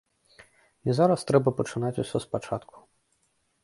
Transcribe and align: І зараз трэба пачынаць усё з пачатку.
І 0.89 0.95
зараз 1.01 1.27
трэба 1.33 1.49
пачынаць 1.61 1.95
усё 2.07 2.17
з 2.27 2.35
пачатку. 2.37 2.77